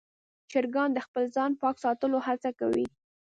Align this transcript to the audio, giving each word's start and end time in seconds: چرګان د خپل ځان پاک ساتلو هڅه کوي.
چرګان 0.51 0.89
د 0.93 0.99
خپل 1.05 1.23
ځان 1.35 1.51
پاک 1.61 1.75
ساتلو 1.85 2.17
هڅه 2.27 2.49
کوي. 2.59 2.85